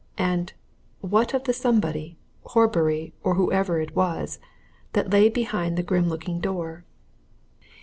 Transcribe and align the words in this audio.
And 0.17 0.51
what 1.01 1.35
of 1.35 1.43
the 1.43 1.53
somebody, 1.53 2.17
Horbury 2.43 3.13
or 3.21 3.35
whoever 3.35 3.79
it 3.79 3.95
was, 3.95 4.39
that 4.93 5.11
lay 5.11 5.29
behind 5.29 5.77
that 5.77 5.85
grim 5.85 6.09
looking 6.09 6.39
door? 6.39 6.85